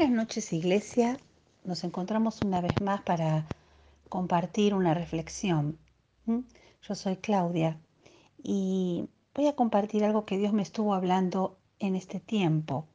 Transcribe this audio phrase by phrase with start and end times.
[0.00, 1.18] Buenas noches Iglesia,
[1.62, 3.46] nos encontramos una vez más para
[4.08, 5.78] compartir una reflexión.
[6.24, 7.78] Yo soy Claudia
[8.42, 12.86] y voy a compartir algo que Dios me estuvo hablando en este tiempo.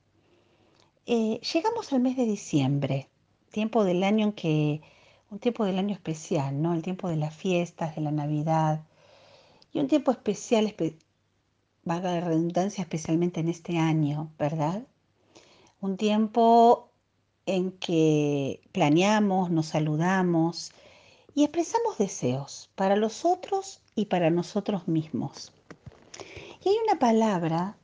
[1.05, 3.07] Eh, llegamos al mes de diciembre,
[3.51, 4.81] tiempo del año en que,
[5.29, 6.73] un tiempo del año especial, ¿no?
[6.73, 8.83] El tiempo de las fiestas, de la Navidad
[9.71, 10.73] y un tiempo especial,
[11.83, 14.87] valga la redundancia, especialmente en este año, ¿verdad?
[15.85, 16.84] un tiempo
[17.45, 20.71] en que planeamos, nos saludamos
[21.33, 25.51] y expresamos deseos para los otros y para nosotros mismos.
[26.63, 27.77] Y hay una palabra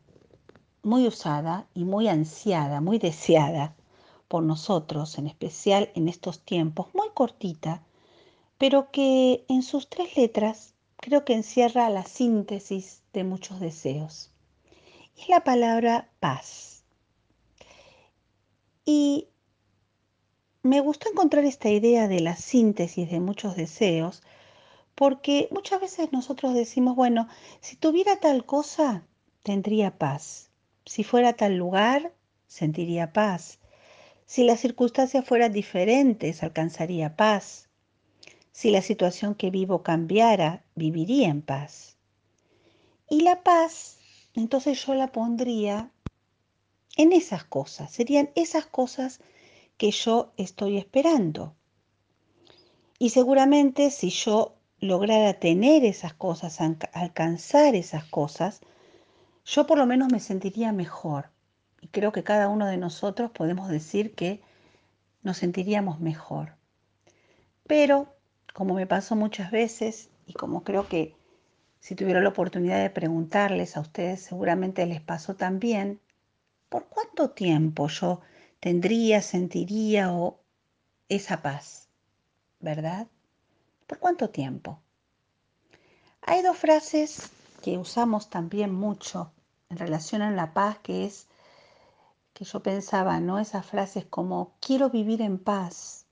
[0.84, 3.76] muy usada y muy ansiada, muy deseada
[4.28, 7.84] por nosotros, en especial en estos tiempos, muy cortita,
[8.58, 14.32] pero que en sus tres letras creo que encierra la síntesis de muchos deseos.
[15.18, 16.84] Y es la palabra paz.
[18.86, 19.28] Y
[20.64, 24.22] me gustó encontrar esta idea de la síntesis de muchos deseos,
[24.96, 27.28] porque muchas veces nosotros decimos, bueno,
[27.62, 29.04] si tuviera tal cosa,
[29.44, 30.52] tendría paz.
[30.86, 32.14] Si fuera tal lugar,
[32.48, 33.60] sentiría paz.
[34.26, 37.70] Si las circunstancias fueran diferentes, alcanzaría paz.
[38.52, 41.98] Si la situación que vivo cambiara, viviría en paz.
[43.10, 43.98] Y la paz,
[44.36, 45.92] entonces yo la pondría
[46.98, 49.22] en esas cosas, serían esas cosas
[49.82, 51.56] que yo estoy esperando.
[53.00, 56.60] Y seguramente si yo lograra tener esas cosas,
[56.94, 58.62] alcanzar esas cosas,
[59.44, 61.32] yo por lo menos me sentiría mejor.
[61.82, 64.44] Y creo que cada uno de nosotros podemos decir que
[65.24, 66.54] nos sentiríamos mejor.
[67.66, 68.14] Pero,
[68.54, 71.16] como me pasó muchas veces, y como creo que
[71.80, 76.00] si tuviera la oportunidad de preguntarles a ustedes, seguramente les pasó también,
[76.70, 78.22] ¿por cuánto tiempo yo
[78.62, 80.40] tendría, sentiría o
[81.10, 81.90] esa paz?
[82.62, 83.08] ¿Verdad?
[83.88, 84.80] ¿Por cuánto tiempo?
[86.22, 89.34] Hay dos frases que usamos también mucho
[89.70, 91.28] en relación a la paz, que es
[92.34, 93.40] que yo pensaba, ¿no?
[93.40, 96.06] Esas frases como quiero vivir en paz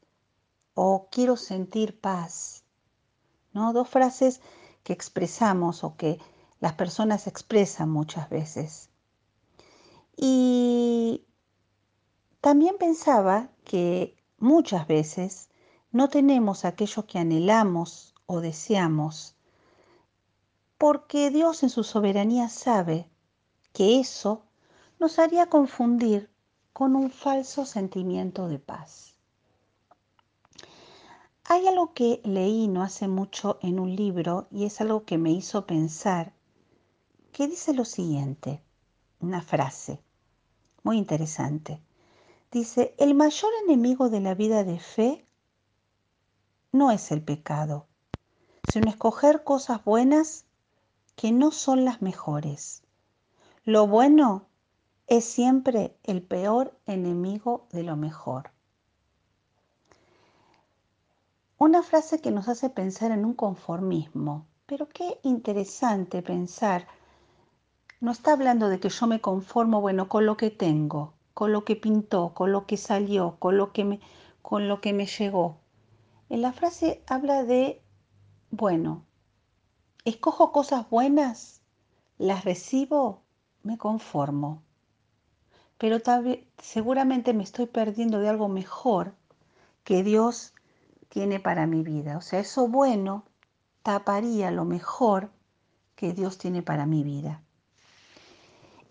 [0.73, 2.63] o quiero sentir paz,
[3.53, 3.73] ¿no?
[3.73, 4.41] Dos frases
[4.83, 6.19] que expresamos o que
[6.59, 8.89] las personas expresan muchas veces.
[10.17, 11.25] Y
[12.41, 15.49] también pensaba que muchas veces
[15.91, 19.35] no tenemos aquello que anhelamos o deseamos,
[20.77, 23.09] porque Dios en su soberanía sabe
[23.73, 24.43] que eso
[24.99, 26.29] nos haría confundir
[26.71, 29.15] con un falso sentimiento de paz.
[31.43, 35.31] Hay algo que leí no hace mucho en un libro y es algo que me
[35.31, 36.33] hizo pensar,
[37.33, 38.61] que dice lo siguiente,
[39.19, 40.01] una frase
[40.83, 41.81] muy interesante.
[42.51, 45.25] Dice, el mayor enemigo de la vida de fe
[46.71, 47.85] no es el pecado,
[48.71, 50.45] sino escoger cosas buenas
[51.15, 52.81] que no son las mejores.
[53.65, 54.47] Lo bueno
[55.05, 58.51] es siempre el peor enemigo de lo mejor.
[61.59, 66.87] Una frase que nos hace pensar en un conformismo, pero qué interesante pensar
[67.99, 71.65] no está hablando de que yo me conformo, bueno, con lo que tengo, con lo
[71.65, 73.99] que pintó, con lo que salió, con lo que me,
[74.41, 75.57] con lo que me llegó.
[76.29, 77.81] En la frase habla de,
[78.51, 79.05] bueno,
[80.05, 81.61] escojo cosas buenas,
[82.17, 83.23] las recibo,
[83.63, 84.63] me conformo.
[85.77, 85.97] Pero
[86.57, 89.13] seguramente me estoy perdiendo de algo mejor
[89.83, 90.53] que Dios
[91.07, 92.17] tiene para mi vida.
[92.17, 93.23] O sea, eso bueno
[93.81, 95.31] taparía lo mejor
[95.95, 97.41] que Dios tiene para mi vida.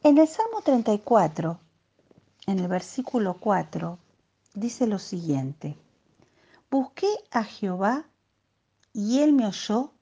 [0.03, 1.61] En el Salmo 34,
[2.49, 3.99] en el versículo 4,
[4.55, 5.77] dice lo siguiente,
[6.71, 8.07] Busqué a Jehová
[8.95, 9.93] y él me oyó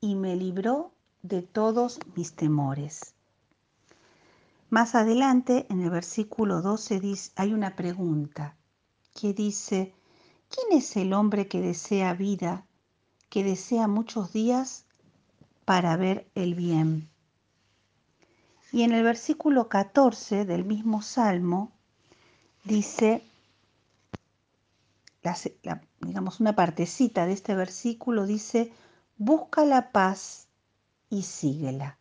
[0.00, 3.14] y me libró de todos mis temores.
[4.70, 8.56] Más adelante, en el versículo 12, dice, hay una pregunta
[9.14, 9.92] que dice,
[10.48, 12.64] ¿quién es el hombre que desea vida,
[13.28, 14.86] que desea muchos días
[15.66, 17.10] para ver el bien?
[18.72, 21.72] Y en el versículo 14 del mismo Salmo
[22.64, 23.22] dice,
[26.00, 28.72] digamos, una partecita de este versículo dice,
[29.16, 30.48] busca la paz
[31.08, 31.98] y síguela.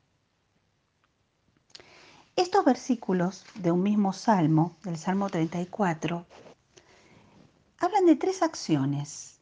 [2.36, 6.26] Estos versículos de un mismo salmo, del Salmo 34,
[7.80, 9.40] hablan de tres acciones.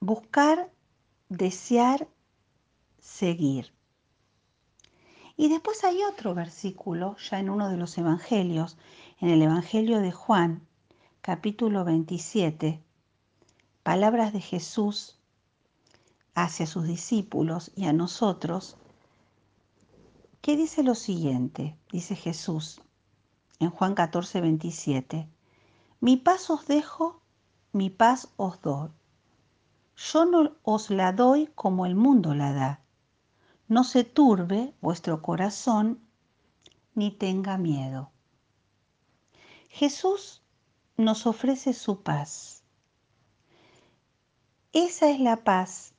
[0.00, 0.70] Buscar,
[1.28, 2.08] desear,
[2.98, 3.72] seguir.
[5.36, 8.76] Y después hay otro versículo, ya en uno de los evangelios,
[9.20, 10.66] en el Evangelio de Juan,
[11.20, 12.82] capítulo 27,
[13.82, 15.18] palabras de Jesús
[16.34, 18.76] hacia sus discípulos y a nosotros,
[20.40, 22.80] que dice lo siguiente, dice Jesús
[23.60, 25.28] en Juan 14, 27,
[26.00, 27.20] mi paz os dejo,
[27.72, 28.90] mi paz os doy.
[29.96, 32.81] Yo no os la doy como el mundo la da.
[33.72, 35.98] No se turbe vuestro corazón,
[36.94, 38.10] ni tenga miedo.
[39.70, 40.42] Jesús
[40.98, 42.64] nos ofrece su paz.
[44.74, 45.94] Esa es la paz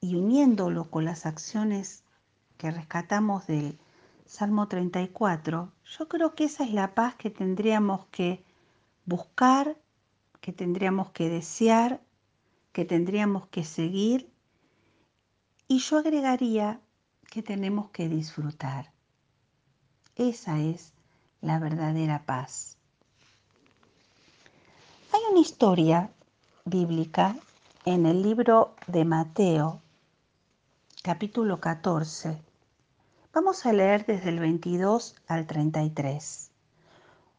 [0.00, 2.02] y uniéndolo con las acciones
[2.56, 3.78] que rescatamos del
[4.26, 8.42] Salmo 34, yo creo que esa es la paz que tendríamos que
[9.04, 9.76] buscar,
[10.40, 12.02] que tendríamos que desear,
[12.72, 14.32] que tendríamos que seguir
[15.68, 16.80] y yo agregaría
[17.30, 18.90] que tenemos que disfrutar.
[20.16, 20.92] Esa es
[21.40, 22.76] la verdadera paz.
[25.12, 26.10] Hay una historia
[26.64, 27.36] bíblica
[27.84, 29.80] en el libro de Mateo,
[31.02, 32.36] capítulo 14.
[33.32, 36.50] Vamos a leer desde el 22 al 33.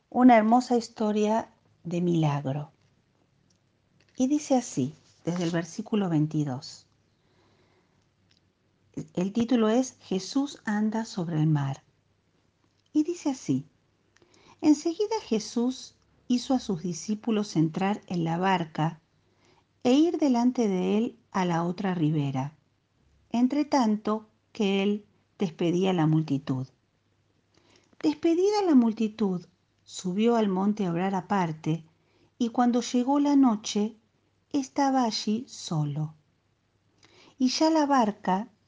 [0.10, 1.50] Una hermosa historia
[1.84, 2.72] de milagro.
[4.16, 4.94] Y dice así,
[5.26, 6.89] desde el versículo 22.
[9.20, 11.84] El título es Jesús anda sobre el mar.
[12.94, 13.66] Y dice así,
[14.62, 15.96] enseguida Jesús
[16.30, 19.02] hizo a sus discípulos entrar en la barca
[19.84, 22.56] e ir delante de él a la otra ribera,
[23.30, 25.06] entre tanto que él
[25.38, 26.68] despedía a la multitud.
[28.02, 29.46] Despedida la multitud,
[29.84, 31.84] subió al monte a orar aparte,
[32.38, 33.98] y cuando llegó la noche,
[34.54, 36.14] estaba allí solo.
[37.38, 38.48] Y ya la barca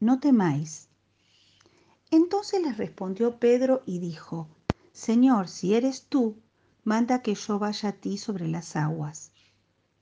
[0.00, 0.88] no temáis.
[2.10, 4.48] Entonces les respondió Pedro y dijo,
[4.92, 6.36] Señor, si eres tú,
[6.82, 9.32] manda que yo vaya a ti sobre las aguas.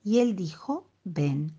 [0.03, 1.53] Y él dijo, ven.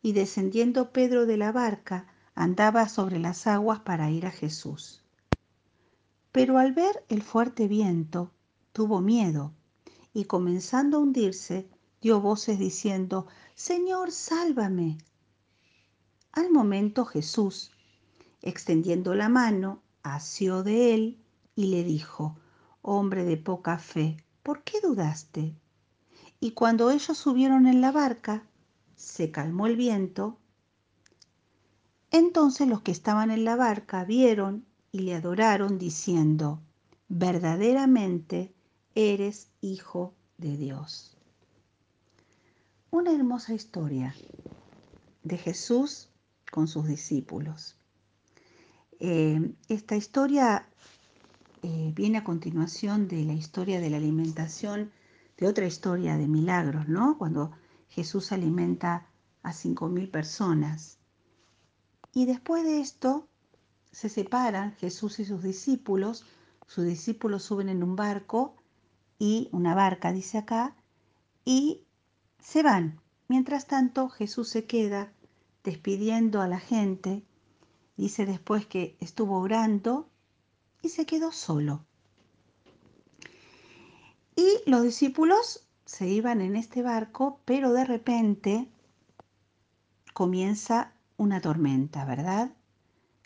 [0.00, 5.02] Y descendiendo Pedro de la barca, andaba sobre las aguas para ir a Jesús.
[6.32, 8.30] Pero al ver el fuerte viento,
[8.72, 9.52] tuvo miedo,
[10.14, 11.68] y comenzando a hundirse,
[12.00, 14.98] dio voces diciendo, Señor, sálvame.
[16.32, 17.72] Al momento Jesús,
[18.40, 21.24] extendiendo la mano, asió de él
[21.56, 22.36] y le dijo,
[22.82, 25.54] Hombre de poca fe, ¿por qué dudaste?
[26.38, 28.44] Y cuando ellos subieron en la barca,
[28.94, 30.38] se calmó el viento.
[32.10, 36.60] Entonces los que estaban en la barca vieron y le adoraron diciendo,
[37.08, 38.54] verdaderamente
[38.94, 41.16] eres hijo de Dios.
[42.90, 44.14] Una hermosa historia
[45.22, 46.09] de Jesús
[46.50, 47.76] con sus discípulos.
[48.98, 50.68] Eh, esta historia
[51.62, 54.92] eh, viene a continuación de la historia de la alimentación,
[55.36, 57.16] de otra historia de milagros, ¿no?
[57.16, 57.52] Cuando
[57.88, 59.06] Jesús alimenta
[59.42, 60.98] a cinco mil personas.
[62.12, 63.28] Y después de esto
[63.92, 66.26] se separan Jesús y sus discípulos.
[66.66, 68.56] Sus discípulos suben en un barco
[69.18, 70.76] y una barca, dice acá,
[71.44, 71.82] y
[72.38, 73.00] se van.
[73.28, 75.12] Mientras tanto, Jesús se queda
[75.64, 77.22] despidiendo a la gente.
[77.96, 80.08] Dice después que estuvo orando
[80.82, 81.84] y se quedó solo.
[84.36, 88.68] Y los discípulos se iban en este barco, pero de repente
[90.14, 92.52] comienza una tormenta, ¿verdad?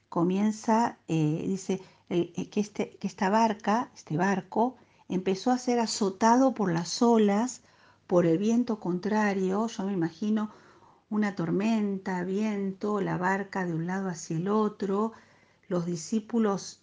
[0.08, 4.76] Comienza, eh, dice, eh, que, este, que esta barca, este barco,
[5.08, 7.62] empezó a ser azotado por las olas,
[8.06, 10.50] por el viento contrario, yo me imagino
[11.10, 15.12] una tormenta, viento, la barca de un lado hacia el otro,
[15.68, 16.82] los discípulos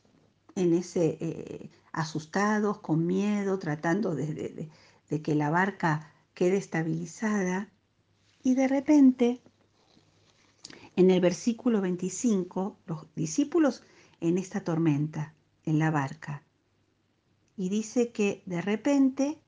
[0.56, 4.70] en ese eh, asustados, con miedo, tratando de,
[5.10, 7.70] de que la barca quede estabilizada.
[8.44, 9.42] Y de repente,
[10.96, 13.84] en el versículo 25, los discípulos
[14.20, 15.34] en esta tormenta,
[15.66, 16.44] en la barca.
[17.58, 19.42] Y dice que de repente,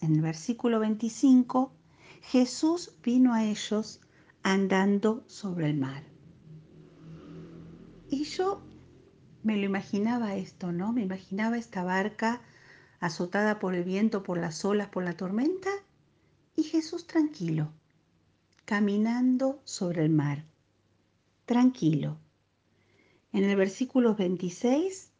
[0.00, 1.72] en el versículo 25,
[2.22, 4.00] Jesús vino a ellos
[4.42, 6.02] andando sobre el mar.
[8.10, 8.62] Y yo
[9.42, 10.92] me lo imaginaba esto, ¿no?
[10.92, 12.40] Me imaginaba esta barca
[13.00, 15.70] azotada por el viento, por las olas, por la tormenta,
[16.56, 17.72] y Jesús tranquilo,
[18.64, 20.44] caminando sobre el mar,
[21.44, 22.18] tranquilo.
[23.32, 25.12] En el versículo 26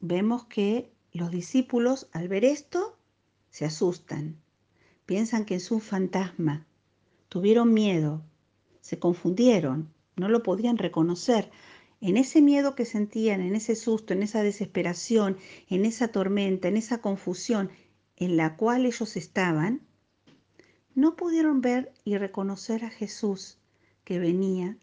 [0.00, 2.98] vemos que los discípulos al ver esto
[3.50, 4.40] se asustan,
[5.04, 6.66] piensan que es un fantasma,
[7.28, 8.22] tuvieron miedo,
[8.82, 11.50] se confundieron, no lo podían reconocer.
[12.02, 15.38] En ese miedo que sentían, en ese susto, en esa desesperación,
[15.70, 17.70] en esa tormenta, en esa confusión
[18.16, 19.80] en la cual ellos estaban,
[20.94, 23.58] no pudieron ver y reconocer a Jesús
[24.04, 24.76] que venía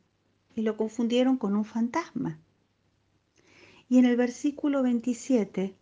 [0.56, 2.40] y lo confundieron con un fantasma.
[3.90, 5.76] Y en el versículo 27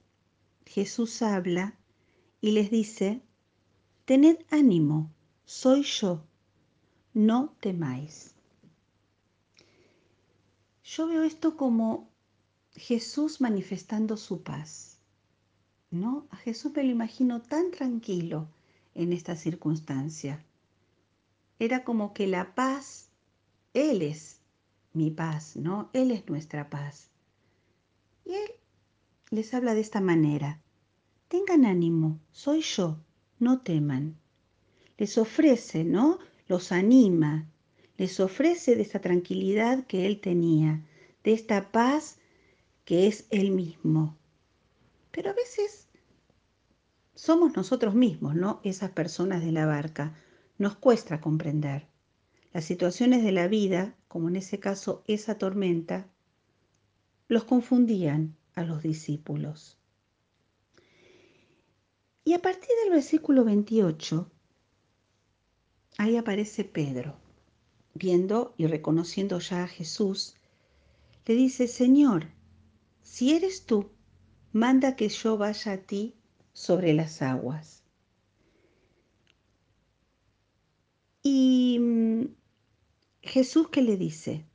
[0.66, 1.76] Jesús habla
[2.42, 3.22] y les dice,
[4.06, 5.12] tened ánimo,
[5.46, 6.27] soy yo,
[7.18, 8.36] no temáis.
[10.84, 12.12] Yo veo esto como
[12.74, 15.00] Jesús manifestando su paz.
[15.90, 16.28] ¿No?
[16.30, 18.50] A Jesús me lo imagino tan tranquilo
[18.94, 20.46] en esta circunstancia.
[21.58, 23.10] Era como que la paz,
[23.74, 24.40] Él es
[24.94, 25.90] mi paz, ¿no?
[25.94, 27.10] Él es nuestra paz.
[28.26, 28.52] Y Él
[29.32, 30.62] les habla de esta manera.
[31.30, 33.00] Tengan ánimo, soy yo,
[33.40, 34.20] no teman.
[34.98, 36.20] Les ofrece, ¿no?
[36.48, 37.50] Los anima,
[37.98, 40.86] les ofrece de esta tranquilidad que Él tenía,
[41.24, 42.20] de esta paz
[42.86, 44.18] que es Él mismo.
[45.12, 45.88] Pero a veces
[47.16, 48.62] somos nosotros mismos, ¿no?
[48.64, 50.16] Esas personas de la barca.
[50.58, 51.88] Nos cuesta comprender.
[52.54, 56.08] Las situaciones de la vida, como en ese caso esa tormenta,
[57.28, 59.78] los confundían a los discípulos.
[62.24, 64.32] Y a partir del versículo 28,
[65.98, 67.18] ahí aparece Pedro,
[67.94, 70.36] viendo y reconociendo ya a Jesús,
[71.26, 72.28] le dice, Señor,
[73.02, 73.90] si eres tú,
[74.54, 76.16] manda que yo vaya a ti
[76.54, 77.84] sobre las aguas.
[81.24, 82.26] Y mm,
[83.22, 84.46] Jesús, ¿qué le dice?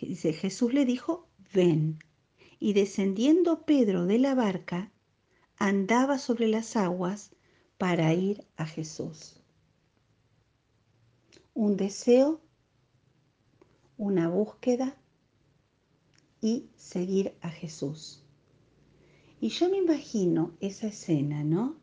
[0.00, 1.98] Dice, Jesús le dijo, ven.
[2.58, 4.90] Y descendiendo Pedro de la barca,
[5.56, 7.30] andaba sobre las aguas
[7.78, 9.41] para ir a Jesús.
[11.54, 12.40] Un deseo,
[13.96, 14.96] una búsqueda
[16.40, 18.24] y seguir a Jesús.
[19.40, 21.76] Y yo me imagino esa escena, ¿no?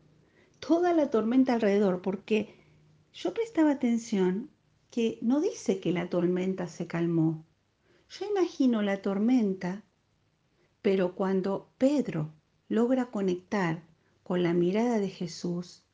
[0.60, 2.54] Toda la tormenta alrededor, porque
[3.12, 4.50] yo prestaba atención
[4.90, 7.44] que no dice que la tormenta se calmó.
[8.08, 9.84] Yo imagino la tormenta,
[10.82, 12.32] pero cuando Pedro
[12.68, 13.84] logra conectar
[14.22, 15.84] con la mirada de Jesús,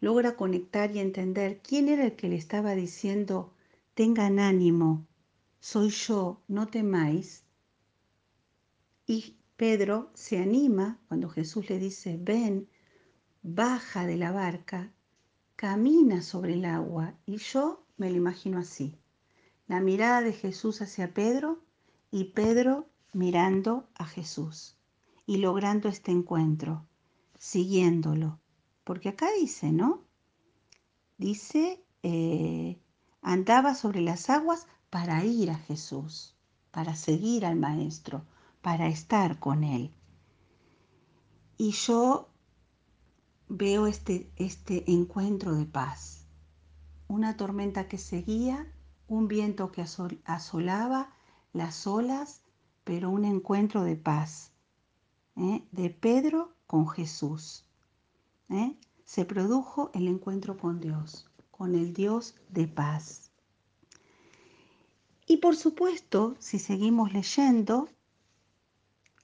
[0.00, 3.54] logra conectar y entender quién era el que le estaba diciendo,
[3.94, 5.06] tengan ánimo,
[5.60, 7.44] soy yo, no temáis.
[9.06, 12.68] Y Pedro se anima cuando Jesús le dice, ven,
[13.42, 14.92] baja de la barca,
[15.54, 17.14] camina sobre el agua.
[17.26, 18.96] Y yo me lo imagino así.
[19.66, 21.62] La mirada de Jesús hacia Pedro
[22.10, 24.78] y Pedro mirando a Jesús
[25.26, 26.86] y logrando este encuentro,
[27.38, 28.39] siguiéndolo.
[28.90, 30.02] Porque acá dice, ¿no?
[31.16, 32.82] Dice, eh,
[33.22, 36.34] andaba sobre las aguas para ir a Jesús,
[36.72, 38.24] para seguir al Maestro,
[38.62, 39.94] para estar con Él.
[41.56, 42.30] Y yo
[43.46, 46.26] veo este, este encuentro de paz
[47.06, 48.66] una tormenta que seguía,
[49.06, 49.84] un viento que
[50.24, 51.12] asolaba
[51.52, 52.42] las olas,
[52.82, 54.50] pero un encuentro de paz,
[55.36, 55.64] ¿eh?
[55.70, 57.69] de Pedro con Jesús.
[58.50, 58.76] ¿Eh?
[59.04, 63.30] Se produjo el encuentro con Dios, con el Dios de paz.
[65.26, 67.88] Y por supuesto, si seguimos leyendo,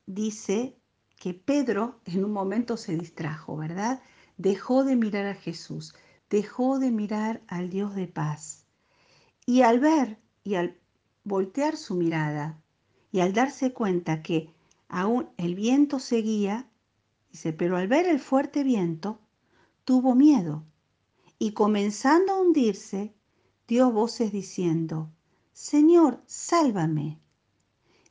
[0.07, 0.77] dice
[1.19, 4.01] que Pedro en un momento se distrajo, ¿verdad?
[4.37, 5.95] Dejó de mirar a Jesús
[6.31, 8.67] dejó de mirar al Dios de paz.
[9.45, 10.79] Y al ver y al
[11.25, 12.61] voltear su mirada
[13.13, 14.53] y al darse cuenta que
[14.89, 16.69] aún el viento seguía,
[17.59, 19.21] pero al ver el fuerte viento,
[19.85, 20.65] tuvo miedo
[21.39, 23.15] y comenzando a hundirse,
[23.69, 25.11] dio voces diciendo,
[25.53, 27.21] Señor, sálvame.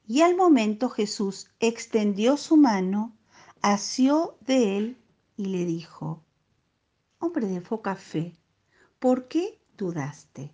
[0.07, 3.17] Y al momento Jesús extendió su mano,
[3.61, 4.97] asió de él
[5.37, 6.23] y le dijo,
[7.19, 8.35] hombre de poca fe,
[8.99, 10.53] ¿por qué dudaste?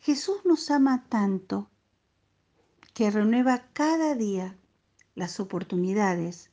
[0.00, 1.70] Jesús nos ama tanto
[2.94, 4.59] que renueva cada día
[5.20, 6.50] las oportunidades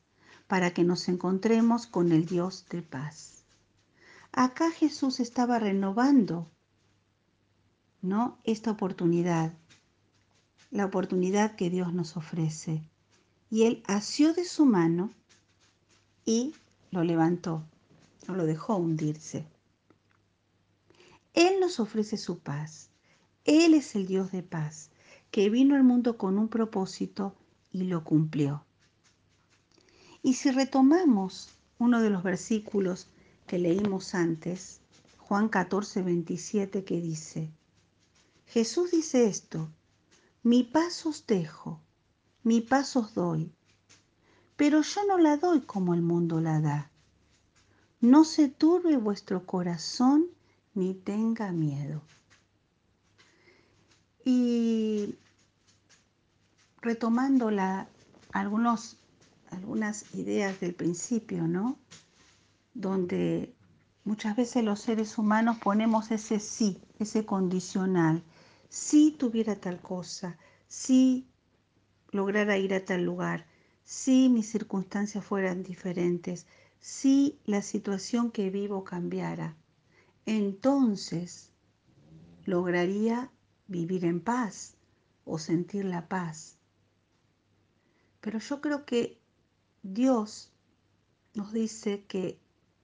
[0.47, 3.43] para que nos encontremos con el Dios de paz.
[4.31, 6.51] Acá Jesús estaba renovando,
[8.01, 8.37] ¿no?
[8.43, 9.53] Esta oportunidad
[10.71, 12.83] la oportunidad que Dios nos ofrece.
[13.49, 15.11] Y él asió de su mano
[16.25, 16.53] y
[16.91, 17.65] lo levantó,
[18.27, 19.45] no lo dejó hundirse.
[21.33, 22.89] Él nos ofrece su paz.
[23.45, 24.91] Él es el Dios de paz,
[25.31, 27.35] que vino al mundo con un propósito
[27.71, 28.65] y lo cumplió.
[30.23, 33.07] Y si retomamos uno de los versículos
[33.45, 34.81] que leímos antes,
[35.17, 37.51] Juan 14, 27, que dice,
[38.47, 39.69] Jesús dice esto,
[40.43, 41.81] mi paz os dejo,
[42.43, 43.51] mi paz os doy,
[44.55, 46.91] pero yo no la doy como el mundo la da.
[47.99, 50.27] No se turbe vuestro corazón
[50.73, 52.01] ni tenga miedo.
[54.23, 54.56] Y
[56.87, 57.49] retomando
[58.31, 58.97] algunos,
[59.49, 61.77] algunas ideas del principio, ¿no?
[62.73, 63.53] Donde
[64.05, 68.23] muchas veces los seres humanos ponemos ese sí, ese condicional.
[68.69, 70.37] Si tuviera tal cosa,
[70.69, 71.27] si
[72.11, 73.45] lograra ir a tal lugar,
[73.83, 76.47] si mis circunstancias fueran diferentes,
[76.79, 79.57] si la situación que vivo cambiara,
[80.25, 81.51] entonces
[82.45, 83.29] lograría
[83.67, 84.77] vivir en paz
[85.25, 86.56] o sentir la paz.
[88.27, 89.21] Pero yo creo que
[89.83, 90.51] Dios
[91.33, 92.37] nos dice que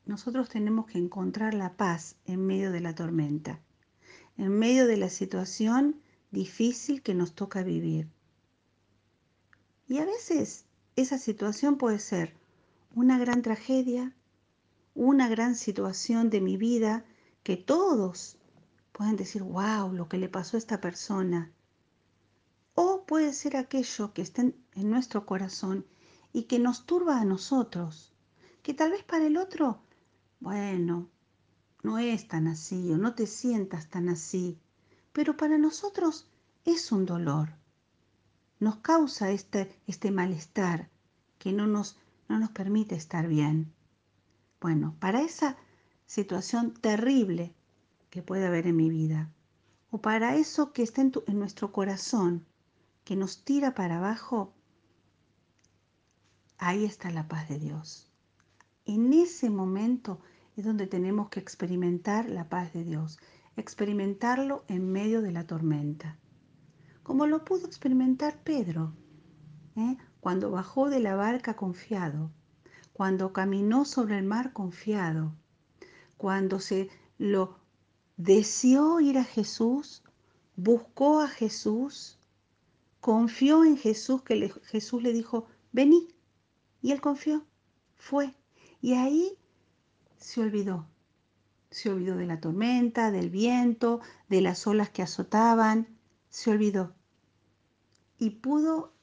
[0.05, 3.59] nosotros tenemos que encontrar la paz en medio de la tormenta,
[4.37, 5.99] en medio de la situación
[6.31, 8.07] difícil que nos toca vivir.
[9.89, 10.63] Y a veces
[10.95, 12.33] esa situación puede ser
[12.95, 14.15] una gran tragedia,
[14.95, 17.03] una gran situación de mi vida
[17.43, 18.37] que todos
[18.93, 21.51] pueden decir, wow, lo que le pasó a esta persona.
[23.05, 25.85] Puede ser aquello que está en nuestro corazón
[26.31, 28.13] y que nos turba a nosotros,
[28.61, 29.81] que tal vez para el otro,
[30.39, 31.09] bueno,
[31.83, 34.59] no es tan así o no te sientas tan así,
[35.11, 36.27] pero para nosotros
[36.65, 37.63] es un dolor
[38.63, 40.89] nos causa este, este malestar
[41.37, 43.73] que no nos, no nos permite estar bien.
[44.61, 45.57] Bueno, para esa
[46.05, 47.53] situación terrible
[48.09, 49.29] que puede haber en mi vida,
[49.91, 52.45] o para eso que está en, en nuestro corazón,
[53.03, 54.53] que nos tira para abajo,
[56.57, 58.11] ahí está la paz de Dios.
[58.85, 60.21] En ese momento
[60.55, 63.19] es donde tenemos que experimentar la paz de Dios,
[63.55, 66.17] experimentarlo en medio de la tormenta
[67.03, 68.93] como lo pudo experimentar Pedro,
[69.75, 69.97] ¿eh?
[70.21, 72.31] cuando bajó de la barca confiado,
[72.93, 75.33] cuando caminó sobre el mar confiado,
[76.17, 77.59] cuando se lo
[78.15, 80.01] deseó ir a Jesús,
[80.55, 82.19] buscó a Jesús,
[83.03, 86.07] confió en Jesús, que Jesús le dijo, vení.
[86.81, 87.45] Y él confió,
[87.95, 88.33] fue.
[88.81, 89.37] Y ahí
[90.17, 90.87] se olvidó.
[91.69, 95.87] Se olvidó de la tormenta, del viento, de las olas que azotaban,
[96.29, 96.95] se olvidó
[98.23, 98.93] y pudo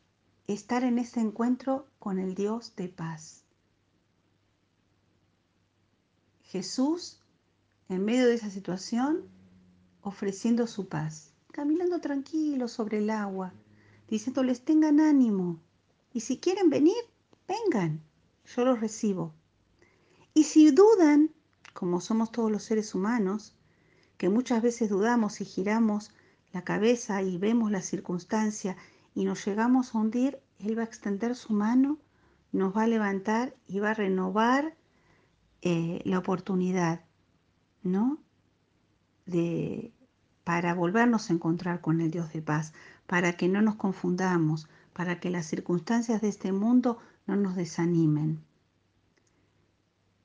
[0.47, 3.45] estar en ese encuentro con el Dios de paz.
[6.43, 7.21] Jesús,
[7.91, 9.29] en medio de esa situación,
[10.01, 13.53] ofreciendo su paz, caminando tranquilo sobre el agua,
[14.11, 15.61] diciéndoles tengan ánimo
[16.13, 17.03] y si quieren venir,
[17.47, 18.03] vengan,
[18.45, 19.33] yo los recibo.
[20.35, 21.31] Y si dudan,
[21.73, 23.57] como somos todos los seres humanos,
[24.17, 26.11] que muchas veces dudamos y giramos
[26.53, 28.77] la cabeza y vemos la circunstancia
[29.15, 31.99] y nos llegamos a hundir, Él va a extender su mano,
[32.53, 34.77] nos va a levantar y va a renovar
[35.63, 37.05] eh, la oportunidad,
[37.83, 38.19] ¿no?
[39.27, 39.93] De,
[40.43, 42.73] para volvernos a encontrar con el Dios de paz,
[43.11, 48.39] para que no nos confundamos, para que las circunstancias de este mundo no nos desanimen.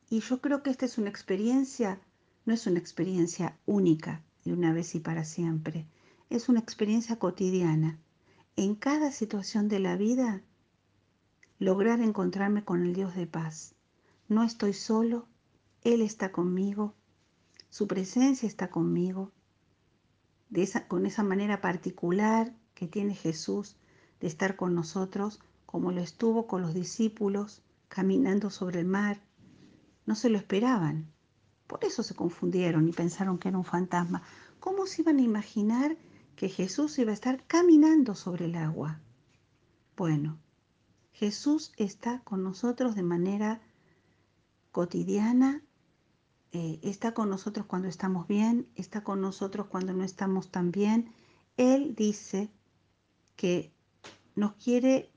[0.08, 2.00] Y yo creo que esta es una experiencia,
[2.46, 5.88] no es una experiencia única de una vez y para siempre
[6.30, 7.98] es una experiencia cotidiana.
[8.56, 10.44] En cada situación de la vida,
[11.58, 13.74] lograr encontrarme con el Dios de paz.
[14.28, 15.28] No estoy solo,
[15.84, 16.94] Él está conmigo,
[17.72, 19.32] su presencia está conmigo,
[20.88, 23.78] con esa manera particular que tiene Jesús
[24.20, 29.22] de estar con nosotros, como lo estuvo con los discípulos caminando sobre el mar.
[30.06, 31.12] No se lo esperaban,
[31.66, 34.22] por eso se confundieron y pensaron que era un fantasma.
[34.60, 35.98] ¿Cómo se iban a imaginar
[36.36, 39.00] que Jesús iba a estar caminando sobre el agua.
[39.96, 40.38] Bueno,
[41.14, 43.62] Jesús está con nosotros de manera
[44.72, 45.64] cotidiana,
[46.52, 51.14] eh, está con nosotros cuando estamos bien, está con nosotros cuando no estamos tan bien.
[51.56, 52.50] Él dice
[53.36, 53.72] que
[54.36, 55.12] nos quiere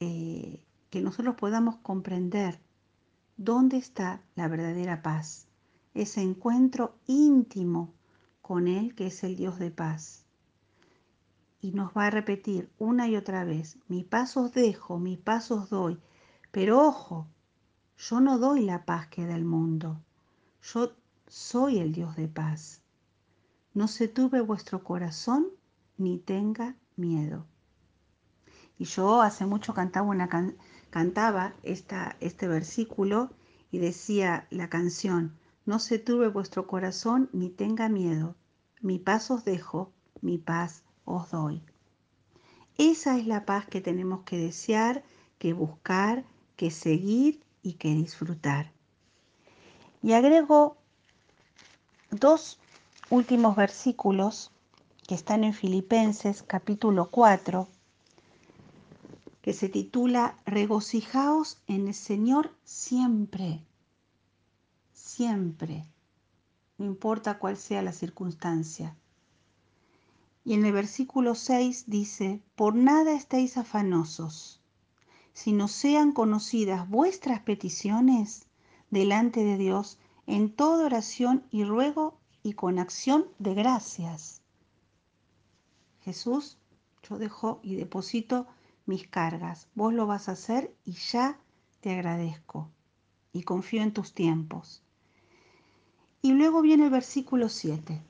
[0.00, 2.60] eh, que nosotros podamos comprender
[3.36, 5.46] dónde está la verdadera paz,
[5.94, 7.92] ese encuentro íntimo
[8.42, 10.24] con Él que es el Dios de paz.
[11.60, 15.50] y nos va a repetir una y otra vez, mi paz os dejo, mi paz
[15.50, 15.98] os doy,
[16.52, 17.26] pero ojo,
[17.96, 20.00] yo no doy la paz que da el mundo,
[20.62, 20.92] yo
[21.26, 22.80] soy el Dios de paz.
[23.74, 25.48] No se tuve vuestro corazón
[25.96, 27.46] ni tenga miedo.
[28.78, 30.28] Y yo hace mucho cantaba, una
[30.90, 33.30] cantaba esta, este versículo
[33.70, 38.36] y decía la canción, no se tuve vuestro corazón ni tenga miedo,
[38.80, 41.62] mi paz os dejo, mi paz os doy.
[42.76, 45.02] Esa es la paz que tenemos que desear,
[45.38, 46.24] que buscar,
[46.56, 48.72] que seguir y que disfrutar.
[50.02, 50.76] Y agrego
[52.10, 52.60] dos
[53.10, 54.52] últimos versículos
[55.08, 57.66] que están en Filipenses capítulo 4,
[59.40, 63.64] que se titula Regocijaos en el Señor siempre,
[64.92, 65.86] siempre,
[66.76, 68.98] no importa cuál sea la circunstancia.
[70.44, 74.60] Y en el versículo 6 dice, por nada estéis afanosos,
[75.32, 78.44] sino sean conocidas vuestras peticiones
[78.90, 84.37] delante de Dios en toda oración y ruego y con acción de gracias.
[86.08, 86.56] Jesús,
[87.02, 88.46] yo dejo y deposito
[88.86, 89.68] mis cargas.
[89.74, 91.38] Vos lo vas a hacer y ya
[91.82, 92.70] te agradezco
[93.34, 94.82] y confío en tus tiempos.
[96.22, 98.02] Y luego viene el versículo 7,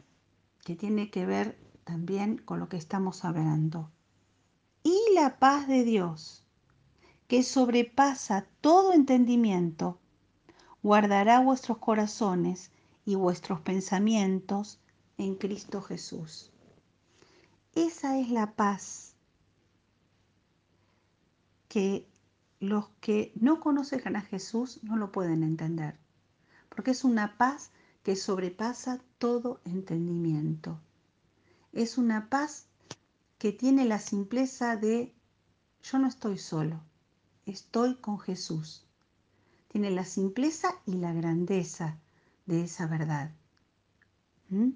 [0.65, 3.91] que tiene que ver también con lo que estamos hablando.
[4.85, 6.45] Y la paz de Dios,
[7.27, 9.99] que sobrepasa todo entendimiento,
[10.85, 12.71] guardará vuestros corazones
[13.05, 14.79] y vuestros pensamientos
[15.17, 16.53] en Cristo Jesús.
[17.79, 19.15] Esa es la paz
[21.69, 22.09] que
[22.59, 25.97] los que no conocen a Jesús no lo pueden entender,
[26.71, 27.71] porque es una paz
[28.03, 30.81] que sobrepasa todo entendimiento.
[31.73, 32.67] Es una paz
[33.39, 35.15] que tiene la simpleza de
[35.81, 36.81] yo no estoy solo,
[37.47, 38.89] estoy con Jesús.
[39.69, 41.97] Tiene la simpleza y la grandeza
[42.45, 43.31] de esa verdad.
[44.49, 44.71] ¿Mm?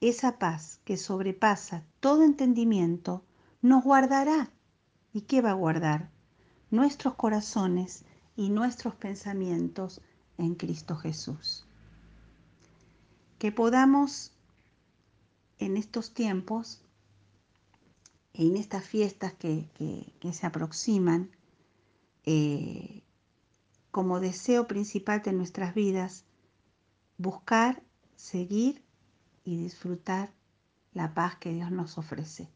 [0.00, 3.24] Esa paz que sobrepasa todo entendimiento
[3.62, 4.50] nos guardará
[5.12, 6.10] ¿Y qué va a guardar?
[6.70, 8.04] Nuestros corazones
[8.36, 10.00] y nuestros pensamientos
[10.38, 11.66] en Cristo Jesús.
[13.38, 14.32] Que podamos
[15.58, 16.82] en estos tiempos,
[18.34, 19.66] en estas fiestas que,
[20.32, 21.30] se aproximan,
[22.24, 23.02] eh,
[23.90, 26.24] como deseo principal de nuestras vidas,
[27.18, 27.82] buscar,
[28.14, 28.84] seguir
[29.50, 30.30] y disfrutar
[30.92, 32.48] la paz que Dios nos ofrece.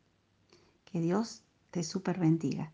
[0.84, 2.70] Que Dios te super bendiga.